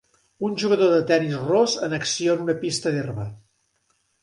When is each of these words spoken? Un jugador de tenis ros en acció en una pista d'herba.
Un 0.47 0.53
jugador 0.61 0.93
de 0.93 1.01
tenis 1.11 1.35
ros 1.51 1.77
en 1.89 1.95
acció 1.99 2.35
en 2.39 2.43
una 2.47 2.57
pista 2.65 2.97
d'herba. 2.99 3.29